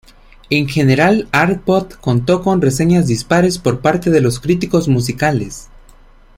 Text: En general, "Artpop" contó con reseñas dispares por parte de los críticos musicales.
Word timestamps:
En 0.49 0.67
general, 0.67 1.27
"Artpop" 1.31 1.93
contó 2.01 2.41
con 2.41 2.59
reseñas 2.59 3.05
dispares 3.05 3.59
por 3.59 3.81
parte 3.81 4.09
de 4.09 4.19
los 4.19 4.39
críticos 4.39 4.87
musicales. 4.87 5.69